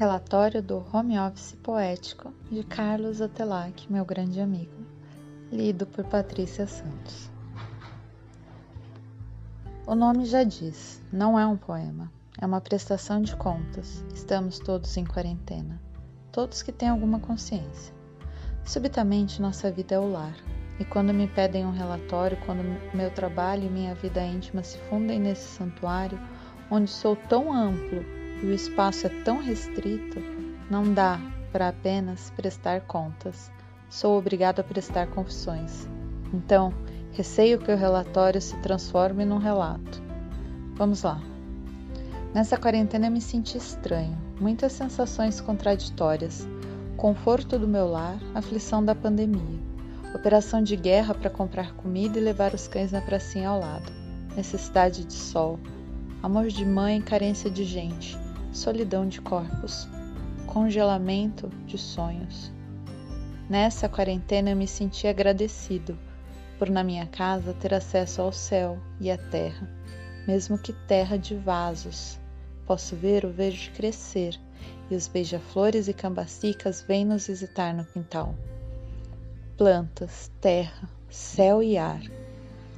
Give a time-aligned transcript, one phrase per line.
[0.00, 4.72] Relatório do Home Office Poético de Carlos Otelac, meu grande amigo.
[5.52, 7.30] Lido por Patrícia Santos.
[9.86, 12.10] O nome já diz, não é um poema,
[12.40, 14.02] é uma prestação de contas.
[14.14, 15.78] Estamos todos em quarentena,
[16.32, 17.94] todos que têm alguma consciência.
[18.64, 20.34] Subitamente, nossa vida é o lar,
[20.78, 22.62] e quando me pedem um relatório, quando
[22.96, 26.18] meu trabalho e minha vida íntima se fundem nesse santuário,
[26.70, 28.02] onde sou tão amplo
[28.42, 30.18] e o espaço é tão restrito,
[30.70, 31.20] não dá
[31.52, 33.50] para apenas prestar contas.
[33.88, 35.88] Sou obrigado a prestar confissões.
[36.32, 36.72] Então,
[37.12, 40.02] receio que o relatório se transforme num relato.
[40.74, 41.20] Vamos lá.
[42.32, 46.46] Nessa quarentena me senti estranho, muitas sensações contraditórias.
[46.96, 49.58] Conforto do meu lar, aflição da pandemia.
[50.14, 53.90] Operação de guerra para comprar comida e levar os cães na pracinha ao lado.
[54.36, 55.58] Necessidade de sol.
[56.22, 58.16] Amor de mãe, carência de gente
[58.52, 59.88] solidão de corpos,
[60.46, 62.52] congelamento de sonhos.
[63.48, 65.98] Nessa quarentena eu me senti agradecido
[66.58, 69.68] por na minha casa ter acesso ao céu e à terra,
[70.26, 72.18] mesmo que terra de vasos.
[72.66, 74.38] Posso ver o verde crescer
[74.90, 78.34] e os beija-flores e cambacicas vêm nos visitar no quintal.
[79.56, 82.02] Plantas, terra, céu e ar.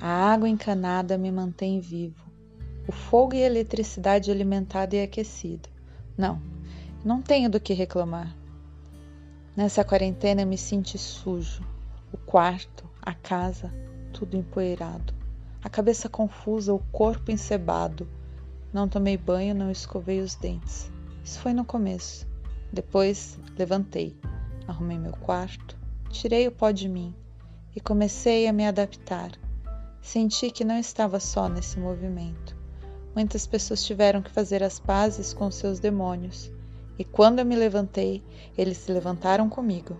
[0.00, 2.25] A água encanada me mantém vivo
[2.88, 5.68] o fogo e a eletricidade alimentada e aquecida.
[6.16, 6.40] Não,
[7.04, 8.34] não tenho do que reclamar.
[9.56, 11.64] Nessa quarentena me senti sujo.
[12.12, 13.72] O quarto, a casa,
[14.12, 15.14] tudo empoeirado.
[15.62, 18.08] A cabeça confusa, o corpo encebado.
[18.72, 20.90] Não tomei banho, não escovei os dentes.
[21.24, 22.26] Isso foi no começo.
[22.72, 24.16] Depois levantei,
[24.66, 25.76] arrumei meu quarto,
[26.10, 27.14] tirei o pó de mim
[27.74, 29.32] e comecei a me adaptar.
[30.00, 32.55] Senti que não estava só nesse movimento.
[33.16, 36.52] Muitas pessoas tiveram que fazer as pazes com seus demônios,
[36.98, 38.22] e quando eu me levantei,
[38.58, 39.96] eles se levantaram comigo.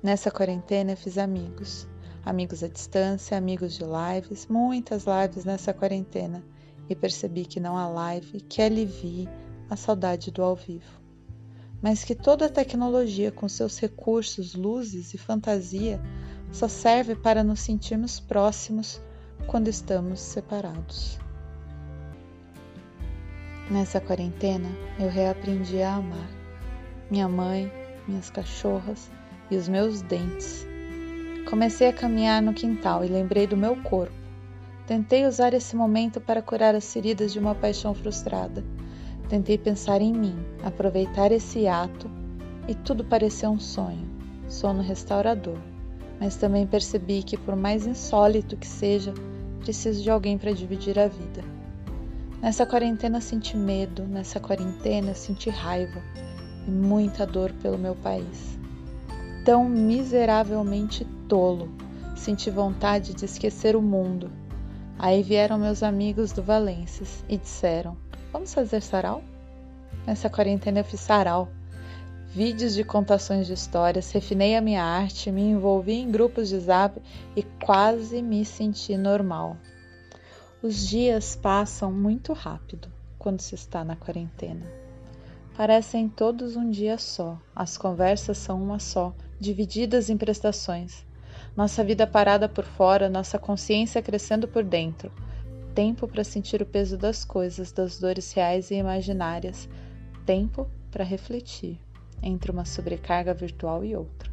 [0.00, 1.84] Nessa quarentena fiz amigos,
[2.24, 6.44] amigos à distância, amigos de lives, muitas lives nessa quarentena,
[6.88, 9.28] e percebi que não há live que alivie
[9.68, 11.02] a saudade do ao vivo.
[11.82, 16.00] Mas que toda a tecnologia, com seus recursos, luzes e fantasia,
[16.52, 19.00] só serve para nos sentirmos próximos
[19.48, 21.21] quando estamos separados.
[23.70, 24.68] Nessa quarentena,
[24.98, 26.42] eu reaprendi a amar
[27.12, 27.70] minha mãe,
[28.08, 29.10] minhas cachorras
[29.50, 30.66] e os meus dentes.
[31.48, 34.14] Comecei a caminhar no quintal e lembrei do meu corpo.
[34.86, 38.64] Tentei usar esse momento para curar as feridas de uma paixão frustrada.
[39.28, 40.34] Tentei pensar em mim,
[40.64, 42.10] aproveitar esse ato
[42.66, 44.08] e tudo pareceu um sonho,
[44.48, 45.58] sono restaurador.
[46.18, 49.12] Mas também percebi que, por mais insólito que seja,
[49.60, 51.44] preciso de alguém para dividir a vida.
[52.42, 56.02] Nessa quarentena senti medo, nessa quarentena senti raiva
[56.66, 58.58] e muita dor pelo meu país.
[59.44, 61.68] Tão miseravelmente tolo,
[62.16, 64.28] senti vontade de esquecer o mundo.
[64.98, 67.96] Aí vieram meus amigos do Valências e disseram:
[68.32, 69.22] Vamos fazer sarau?
[70.04, 71.48] Nessa quarentena eu fiz sarau.
[72.34, 77.00] Vídeos de contações de histórias, refinei a minha arte, me envolvi em grupos de zap
[77.36, 79.56] e quase me senti normal.
[80.62, 82.86] Os dias passam muito rápido
[83.18, 84.64] quando se está na quarentena.
[85.56, 91.04] Parecem todos um dia só, as conversas são uma só, divididas em prestações.
[91.56, 95.10] Nossa vida parada por fora, nossa consciência crescendo por dentro.
[95.74, 99.68] Tempo para sentir o peso das coisas, das dores reais e imaginárias.
[100.24, 101.76] Tempo para refletir
[102.22, 104.30] entre uma sobrecarga virtual e outra.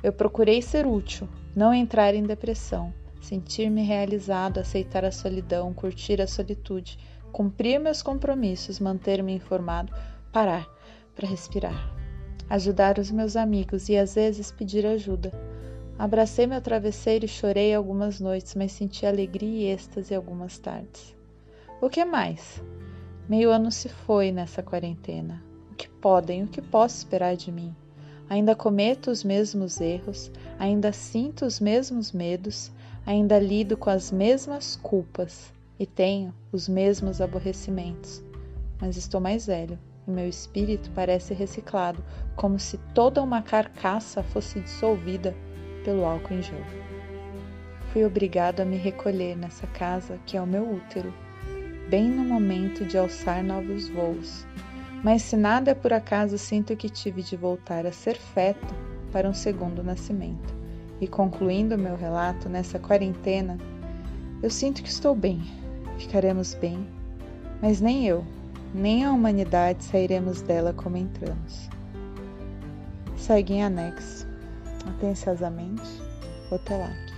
[0.00, 6.26] Eu procurei ser útil, não entrar em depressão sentir-me realizado, aceitar a solidão, curtir a
[6.26, 6.98] solitude,
[7.32, 9.92] cumprir meus compromissos, manter-me informado,
[10.32, 10.68] parar
[11.14, 11.94] para respirar,
[12.48, 15.32] ajudar os meus amigos e às vezes pedir ajuda.
[15.98, 21.14] Abracei meu travesseiro e chorei algumas noites, mas senti alegria e êxtase algumas tardes.
[21.80, 22.62] O que mais?
[23.28, 25.42] Meio ano se foi nessa quarentena.
[25.70, 27.76] O que podem, o que posso esperar de mim?
[28.30, 32.70] Ainda cometo os mesmos erros, ainda sinto os mesmos medos,
[33.04, 38.22] ainda lido com as mesmas culpas e tenho os mesmos aborrecimentos,
[38.80, 42.04] mas estou mais velho e meu espírito parece reciclado,
[42.36, 45.34] como se toda uma carcaça fosse dissolvida
[45.84, 46.64] pelo álcool em gel.
[47.92, 51.12] Fui obrigado a me recolher nessa casa que é o meu útero,
[51.88, 54.46] bem no momento de alçar novos voos.
[55.02, 58.74] Mas se nada é por acaso, sinto que tive de voltar a ser feto
[59.10, 60.54] para um segundo nascimento.
[61.00, 63.56] E concluindo meu relato nessa quarentena,
[64.42, 65.42] eu sinto que estou bem,
[65.98, 66.86] ficaremos bem,
[67.62, 68.24] mas nem eu,
[68.74, 71.68] nem a humanidade sairemos dela como entramos.
[73.16, 74.28] Segue em anexo.
[74.86, 75.82] Atenciosamente,
[76.50, 77.09] Otelac.